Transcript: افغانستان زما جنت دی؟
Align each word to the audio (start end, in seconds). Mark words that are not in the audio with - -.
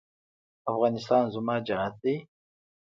افغانستان 0.71 1.23
زما 1.35 1.55
جنت 1.67 1.93
دی؟ 2.03 2.15